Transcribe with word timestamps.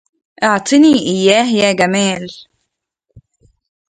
أعطِني 0.43 0.93
إيّاه 0.99 1.45
يا 1.45 1.71
جمال. 1.73 2.27